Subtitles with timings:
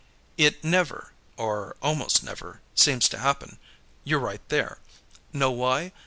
[0.35, 1.11] "It never...
[1.37, 2.59] or almost never...
[2.73, 3.59] seems to happen;
[4.03, 4.79] you're right there.
[5.31, 5.91] Know why?